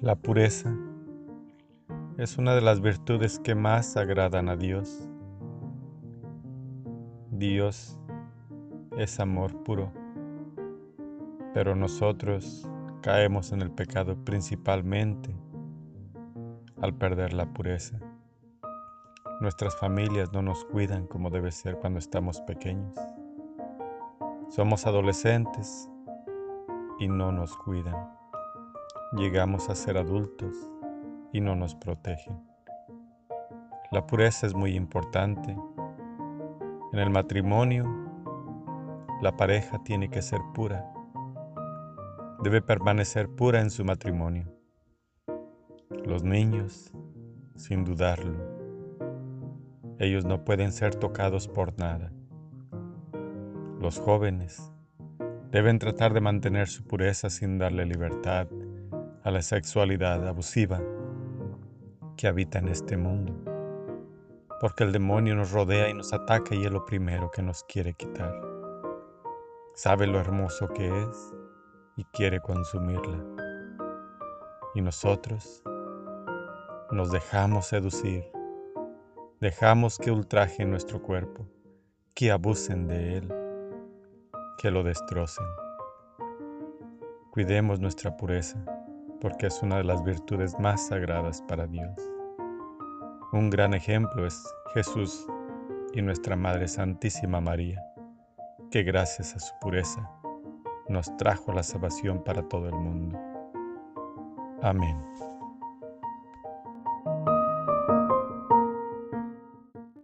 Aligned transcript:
La 0.00 0.16
pureza 0.16 0.74
es 2.16 2.38
una 2.38 2.54
de 2.54 2.62
las 2.62 2.80
virtudes 2.80 3.38
que 3.38 3.54
más 3.54 3.98
agradan 3.98 4.48
a 4.48 4.56
Dios. 4.56 5.06
Dios 7.30 7.98
es 8.96 9.20
amor 9.20 9.62
puro, 9.62 9.92
pero 11.52 11.76
nosotros 11.76 12.66
caemos 13.02 13.52
en 13.52 13.60
el 13.60 13.70
pecado 13.70 14.16
principalmente 14.24 15.36
al 16.80 16.94
perder 16.94 17.34
la 17.34 17.52
pureza. 17.52 17.98
Nuestras 19.42 19.76
familias 19.76 20.32
no 20.32 20.40
nos 20.40 20.64
cuidan 20.64 21.06
como 21.08 21.28
debe 21.28 21.52
ser 21.52 21.76
cuando 21.76 21.98
estamos 21.98 22.40
pequeños. 22.40 22.98
Somos 24.48 24.86
adolescentes 24.86 25.90
y 26.98 27.06
no 27.06 27.32
nos 27.32 27.54
cuidan 27.54 28.19
llegamos 29.12 29.68
a 29.68 29.74
ser 29.74 29.98
adultos 29.98 30.54
y 31.32 31.40
no 31.40 31.56
nos 31.56 31.74
protegen. 31.74 32.40
La 33.90 34.06
pureza 34.06 34.46
es 34.46 34.54
muy 34.54 34.76
importante. 34.76 35.56
En 36.92 36.98
el 36.98 37.10
matrimonio, 37.10 37.84
la 39.20 39.36
pareja 39.36 39.82
tiene 39.82 40.10
que 40.10 40.22
ser 40.22 40.40
pura. 40.54 40.92
Debe 42.42 42.62
permanecer 42.62 43.28
pura 43.28 43.60
en 43.60 43.70
su 43.70 43.84
matrimonio. 43.84 44.46
Los 46.04 46.22
niños, 46.22 46.92
sin 47.56 47.84
dudarlo, 47.84 48.38
ellos 49.98 50.24
no 50.24 50.44
pueden 50.44 50.72
ser 50.72 50.94
tocados 50.94 51.48
por 51.48 51.76
nada. 51.78 52.12
Los 53.80 53.98
jóvenes 53.98 54.72
deben 55.50 55.78
tratar 55.78 56.14
de 56.14 56.20
mantener 56.20 56.68
su 56.68 56.84
pureza 56.84 57.28
sin 57.28 57.58
darle 57.58 57.84
libertad 57.84 58.46
a 59.22 59.30
la 59.30 59.42
sexualidad 59.42 60.26
abusiva 60.26 60.80
que 62.16 62.26
habita 62.26 62.58
en 62.58 62.68
este 62.68 62.96
mundo, 62.96 63.34
porque 64.60 64.84
el 64.84 64.92
demonio 64.92 65.34
nos 65.34 65.52
rodea 65.52 65.90
y 65.90 65.94
nos 65.94 66.12
ataca 66.14 66.54
y 66.54 66.64
es 66.64 66.70
lo 66.70 66.86
primero 66.86 67.30
que 67.30 67.42
nos 67.42 67.62
quiere 67.64 67.92
quitar. 67.92 68.34
Sabe 69.74 70.06
lo 70.06 70.18
hermoso 70.18 70.68
que 70.68 70.86
es 70.88 71.34
y 71.96 72.04
quiere 72.04 72.40
consumirla. 72.40 73.22
Y 74.74 74.80
nosotros 74.80 75.62
nos 76.90 77.10
dejamos 77.10 77.66
seducir, 77.66 78.24
dejamos 79.40 79.98
que 79.98 80.10
ultrajen 80.10 80.70
nuestro 80.70 81.02
cuerpo, 81.02 81.46
que 82.14 82.30
abusen 82.30 82.86
de 82.86 83.18
él, 83.18 83.34
que 84.58 84.70
lo 84.70 84.82
destrocen. 84.82 85.46
Cuidemos 87.32 87.80
nuestra 87.80 88.16
pureza 88.16 88.64
porque 89.20 89.46
es 89.46 89.62
una 89.62 89.76
de 89.78 89.84
las 89.84 90.02
virtudes 90.02 90.58
más 90.58 90.88
sagradas 90.88 91.42
para 91.42 91.66
Dios. 91.66 91.98
Un 93.32 93.50
gran 93.50 93.74
ejemplo 93.74 94.26
es 94.26 94.42
Jesús 94.74 95.26
y 95.94 96.02
nuestra 96.02 96.36
Madre 96.36 96.68
Santísima 96.68 97.40
María, 97.40 97.82
que 98.70 98.82
gracias 98.82 99.34
a 99.36 99.38
su 99.38 99.52
pureza 99.60 100.10
nos 100.88 101.16
trajo 101.16 101.52
la 101.52 101.62
salvación 101.62 102.24
para 102.24 102.42
todo 102.48 102.68
el 102.68 102.74
mundo. 102.74 103.18
Amén. 104.62 105.29